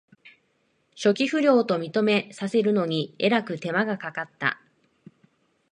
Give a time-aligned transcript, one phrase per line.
[0.95, 4.59] 初期不良と認めさせるのにえらく手間がかかった